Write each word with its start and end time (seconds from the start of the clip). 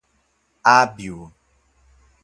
hábil 0.65 1.29